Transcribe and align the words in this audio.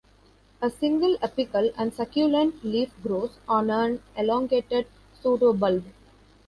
A 0.63 0.71
single, 0.71 1.15
apical 1.21 1.71
and 1.77 1.93
succulent 1.93 2.63
leaf 2.65 2.91
grows 3.03 3.37
on 3.47 3.69
an 3.69 4.01
elongated 4.17 4.87
pseudobulb. 5.21 5.83